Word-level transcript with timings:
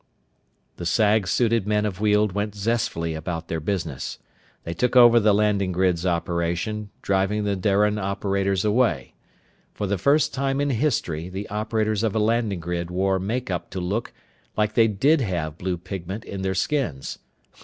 The 0.77 0.85
sag 0.87 1.27
suited 1.27 1.67
men 1.67 1.85
of 1.85 1.99
Weald 2.01 2.31
went 2.31 2.55
zestfully 2.55 3.13
about 3.13 3.49
their 3.49 3.59
business. 3.59 4.17
They 4.63 4.73
took 4.73 4.95
over 4.95 5.19
the 5.19 5.31
landing 5.31 5.71
grid's 5.71 6.07
operation, 6.07 6.89
driving 7.03 7.43
the 7.43 7.55
Darian 7.55 7.99
operators 7.99 8.65
away. 8.65 9.13
For 9.75 9.85
the 9.85 9.99
first 9.99 10.33
time 10.33 10.59
in 10.59 10.71
history 10.71 11.29
the 11.29 11.47
operators 11.49 12.01
of 12.01 12.15
a 12.15 12.19
landing 12.19 12.61
grid 12.61 12.89
wore 12.89 13.19
make 13.19 13.51
up 13.51 13.69
to 13.69 13.79
look 13.79 14.11
like 14.57 14.73
they 14.73 14.87
did 14.87 15.21
have 15.21 15.59
blue 15.59 15.77
pigment 15.77 16.25
in 16.25 16.41
their 16.41 16.55
skins. 16.55 17.19